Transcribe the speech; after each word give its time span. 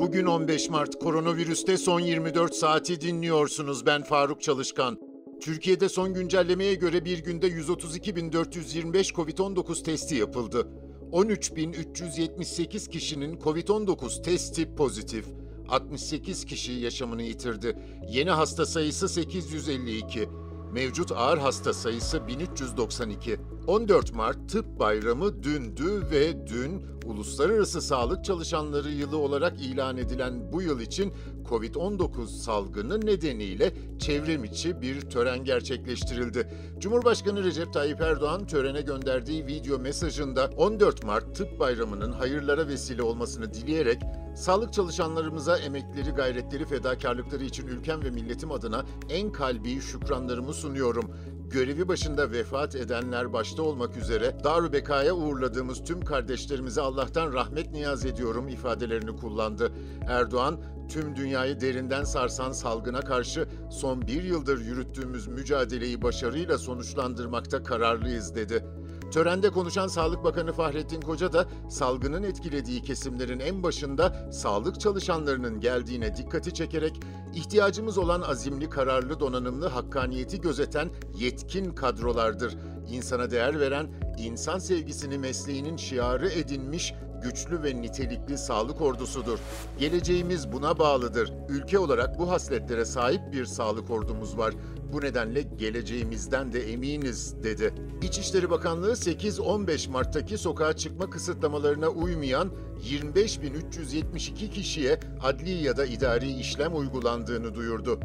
Bugün 0.00 0.26
15 0.26 0.70
Mart 0.70 0.98
koronavirüste 0.98 1.76
son 1.76 2.00
24 2.00 2.54
saati 2.54 3.00
dinliyorsunuz. 3.00 3.86
Ben 3.86 4.02
Faruk 4.02 4.42
Çalışkan. 4.42 4.98
Türkiye'de 5.40 5.88
son 5.88 6.14
güncellemeye 6.14 6.74
göre 6.74 7.04
bir 7.04 7.18
günde 7.18 7.48
132.425 7.48 9.12
COVID-19 9.12 9.82
testi 9.82 10.14
yapıldı. 10.14 10.68
13.378 11.12 12.90
kişinin 12.90 13.36
COVID-19 13.36 14.22
testi 14.22 14.74
pozitif. 14.74 15.26
68 15.68 16.44
kişi 16.44 16.72
yaşamını 16.72 17.22
yitirdi. 17.22 17.76
Yeni 18.08 18.30
hasta 18.30 18.66
sayısı 18.66 19.08
852. 19.08 20.28
Mevcut 20.72 21.12
ağır 21.12 21.38
hasta 21.38 21.72
sayısı 21.74 22.26
1392. 22.26 23.36
14 23.66 24.14
Mart 24.14 24.48
Tıp 24.48 24.78
Bayramı 24.78 25.42
dündü 25.42 26.02
ve 26.10 26.46
dün 26.46 26.82
Uluslararası 27.04 27.82
Sağlık 27.82 28.24
Çalışanları 28.24 28.90
Yılı 28.90 29.18
olarak 29.18 29.60
ilan 29.60 29.96
edilen 29.96 30.52
bu 30.52 30.62
yıl 30.62 30.80
için 30.80 31.12
COVID-19 31.48 32.26
salgını 32.26 33.06
nedeniyle 33.06 33.72
çevrim 33.98 34.44
içi 34.44 34.80
bir 34.80 35.00
tören 35.00 35.44
gerçekleştirildi. 35.44 36.48
Cumhurbaşkanı 36.78 37.44
Recep 37.44 37.72
Tayyip 37.72 38.00
Erdoğan 38.00 38.46
törene 38.46 38.80
gönderdiği 38.80 39.46
video 39.46 39.78
mesajında 39.78 40.50
14 40.56 41.04
Mart 41.04 41.36
Tıp 41.36 41.60
Bayramı'nın 41.60 42.12
hayırlara 42.12 42.68
vesile 42.68 43.02
olmasını 43.02 43.54
dileyerek 43.54 44.02
sağlık 44.34 44.72
çalışanlarımıza 44.72 45.58
emekleri, 45.58 46.10
gayretleri, 46.10 46.64
fedakarlıkları 46.64 47.44
için 47.44 47.66
ülkem 47.66 48.04
ve 48.04 48.10
milletim 48.10 48.52
adına 48.52 48.84
en 49.08 49.32
kalbi 49.32 49.80
şükranlarımı 49.80 50.54
sunuyorum 50.54 51.10
görevi 51.50 51.88
başında 51.88 52.32
vefat 52.32 52.76
edenler 52.76 53.32
başta 53.32 53.62
olmak 53.62 53.96
üzere 53.96 54.36
Darü 54.44 54.72
Beka'ya 54.72 55.14
uğurladığımız 55.14 55.84
tüm 55.84 56.00
kardeşlerimize 56.00 56.80
Allah'tan 56.80 57.32
rahmet 57.32 57.72
niyaz 57.72 58.06
ediyorum 58.06 58.48
ifadelerini 58.48 59.16
kullandı. 59.16 59.72
Erdoğan, 60.08 60.60
tüm 60.88 61.16
dünyayı 61.16 61.60
derinden 61.60 62.04
sarsan 62.04 62.52
salgına 62.52 63.00
karşı 63.00 63.48
son 63.70 64.02
bir 64.02 64.22
yıldır 64.22 64.60
yürüttüğümüz 64.60 65.26
mücadeleyi 65.28 66.02
başarıyla 66.02 66.58
sonuçlandırmakta 66.58 67.62
kararlıyız 67.62 68.34
dedi. 68.34 68.64
Törende 69.10 69.50
konuşan 69.50 69.88
Sağlık 69.88 70.24
Bakanı 70.24 70.52
Fahrettin 70.52 71.00
Koca 71.00 71.32
da 71.32 71.46
salgının 71.68 72.22
etkilediği 72.22 72.82
kesimlerin 72.82 73.40
en 73.40 73.62
başında 73.62 74.30
sağlık 74.32 74.80
çalışanlarının 74.80 75.60
geldiğine 75.60 76.16
dikkati 76.16 76.54
çekerek 76.54 77.00
ihtiyacımız 77.34 77.98
olan 77.98 78.20
azimli, 78.20 78.70
kararlı, 78.70 79.20
donanımlı, 79.20 79.68
hakkaniyeti 79.68 80.40
gözeten 80.40 80.90
yetkin 81.18 81.70
kadrolardır. 81.74 82.56
İnsana 82.90 83.30
değer 83.30 83.60
veren, 83.60 83.88
insan 84.18 84.58
sevgisini 84.58 85.18
mesleğinin 85.18 85.76
şiarı 85.76 86.28
edinmiş 86.28 86.94
güçlü 87.22 87.62
ve 87.62 87.82
nitelikli 87.82 88.38
sağlık 88.38 88.80
ordusudur. 88.80 89.38
Geleceğimiz 89.78 90.52
buna 90.52 90.78
bağlıdır. 90.78 91.32
Ülke 91.48 91.78
olarak 91.78 92.18
bu 92.18 92.30
hasletlere 92.30 92.84
sahip 92.84 93.32
bir 93.32 93.44
sağlık 93.44 93.90
ordumuz 93.90 94.38
var. 94.38 94.54
Bu 94.92 95.00
nedenle 95.00 95.42
geleceğimizden 95.42 96.52
de 96.52 96.72
eminiz, 96.72 97.42
dedi. 97.42 97.74
İçişleri 98.02 98.50
Bakanlığı 98.50 98.92
8-15 98.92 99.90
Mart'taki 99.90 100.38
sokağa 100.38 100.76
çıkma 100.76 101.10
kısıtlamalarına 101.10 101.88
uymayan 101.88 102.50
25.372 102.90 104.50
kişiye 104.50 105.00
adli 105.22 105.50
ya 105.50 105.76
da 105.76 105.86
idari 105.86 106.32
işlem 106.32 106.76
uygulandığını 106.76 107.54
duyurdu. 107.54 108.00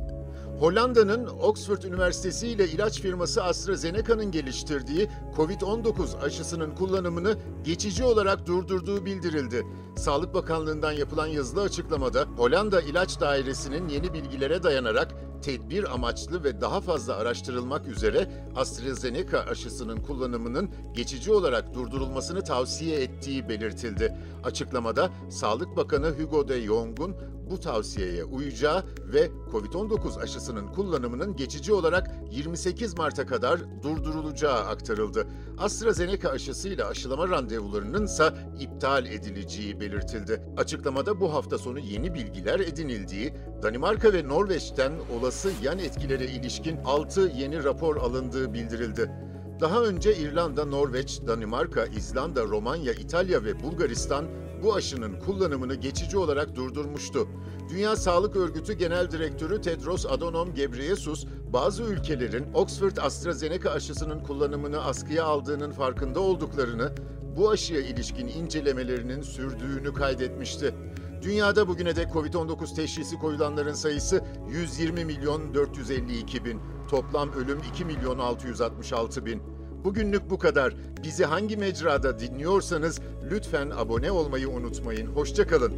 Hollanda'nın 0.60 1.28
Oxford 1.28 1.84
Üniversitesi 1.84 2.48
ile 2.48 2.68
ilaç 2.68 3.02
firması 3.02 3.44
AstraZeneca'nın 3.44 4.32
geliştirdiği 4.32 5.10
COVID-19 5.38 6.20
aşısının 6.20 6.76
kullanımını 6.76 7.38
geçici 7.64 8.04
olarak 8.04 8.46
durdurduğu 8.48 9.06
bildirildi. 9.06 9.66
Sağlık 9.98 10.34
Bakanlığı'ndan 10.34 10.92
yapılan 10.92 11.28
yazılı 11.28 11.62
açıklamada 11.62 12.26
Hollanda 12.38 12.82
İlaç 12.82 13.20
Dairesi'nin 13.20 13.90
yeni 13.90 14.14
bilgilere 14.14 14.64
dayanarak 14.64 15.16
tedbir 15.42 15.94
amaçlı 15.94 16.44
ve 16.44 16.62
daha 16.62 16.82
fazla 16.82 17.16
araştırılmak 17.16 17.88
üzere 17.88 18.32
AstraZeneca 18.56 19.40
aşısının 19.40 19.98
kullanımının 19.98 20.70
geçici 20.94 21.32
olarak 21.32 21.74
durdurulmasını 21.74 22.44
tavsiye 22.44 23.02
ettiği 23.02 23.50
belirtildi. 23.50 24.18
Açıklamada 24.44 25.10
Sağlık 25.30 25.78
Bakanı 25.78 26.10
Hugo 26.10 26.48
de 26.48 26.62
Jong'un 26.62 27.16
bu 27.50 27.60
tavsiyeye 27.60 28.24
uyacağı 28.24 28.84
ve 29.14 29.30
COVID-19 29.52 30.22
aşısının 30.22 30.68
kullanımının 30.68 31.36
geçici 31.36 31.74
olarak 31.74 32.12
28 32.32 32.98
Mart'a 32.98 33.26
kadar 33.26 33.60
durdurulacağı 33.84 34.60
aktarıldı. 34.60 35.28
AstraZeneca 35.58 36.30
aşısıyla 36.30 36.88
aşılama 36.88 37.30
randevularının 37.30 38.06
ise 38.06 38.34
iptal 38.60 39.06
edileceği 39.06 39.80
belirtildi. 39.80 40.42
Açıklamada 40.58 41.20
bu 41.22 41.34
hafta 41.34 41.58
sonu 41.58 41.80
yeni 41.80 42.14
bilgiler 42.14 42.60
edinildiği, 42.60 43.34
Danimarka 43.64 44.14
ve 44.14 44.28
Norveç'ten 44.28 44.92
olası 45.20 45.52
yan 45.64 45.80
etkilere 45.80 46.26
ilişkin 46.26 46.78
6 46.86 47.32
yeni 47.36 47.64
rapor 47.64 47.96
alındığı 47.96 48.54
bildirildi. 48.54 49.12
Daha 49.60 49.84
önce 49.84 50.16
İrlanda, 50.18 50.66
Norveç, 50.66 51.22
Danimarka, 51.28 51.86
İzlanda, 51.86 52.44
Romanya, 52.44 52.94
İtalya 52.94 53.44
ve 53.44 53.64
Bulgaristan 53.64 54.26
bu 54.64 54.76
aşının 54.76 55.20
kullanımını 55.20 55.76
geçici 55.76 56.18
olarak 56.18 56.56
durdurmuştu. 56.56 57.28
Dünya 57.70 57.96
Sağlık 57.96 58.36
Örgütü 58.36 58.74
Genel 58.74 59.12
Direktörü 59.12 59.62
Tedros 59.62 60.06
Adhanom 60.06 60.54
Ghebreyesus, 60.54 61.26
bazı 61.54 61.84
ülkelerin 61.84 62.46
Oxford 62.54 62.98
AstraZeneca 62.98 63.72
aşısının 63.72 64.20
kullanımını 64.20 64.84
askıya 64.84 65.26
aldığının 65.26 65.72
farkında 65.72 66.20
olduklarını, 66.20 66.92
bu 67.38 67.50
aşıya 67.50 67.82
ilişkin 67.82 68.28
incelemelerinin 68.28 69.22
sürdüğünü 69.22 69.94
kaydetmişti. 69.94 70.74
Dünyada 71.22 71.68
bugüne 71.68 71.96
dek 71.96 72.08
COVID-19 72.08 72.76
teşhisi 72.76 73.20
koyulanların 73.20 73.74
sayısı 73.74 74.24
120 74.50 75.06
milyon 75.06 75.54
452 75.54 76.46
bin. 76.46 76.60
Toplam 76.90 77.32
ölüm 77.34 77.60
2 77.74 77.86
milyon 77.86 78.20
666 78.20 79.26
bin. 79.26 79.42
Bugünlük 79.84 80.30
bu 80.30 80.40
kadar. 80.40 80.76
Bizi 81.04 81.26
hangi 81.26 81.58
mecrada 81.58 82.20
dinliyorsanız 82.20 83.02
lütfen 83.32 83.70
abone 83.70 84.12
olmayı 84.12 84.50
unutmayın. 84.50 85.08
Hoşçakalın. 85.08 85.74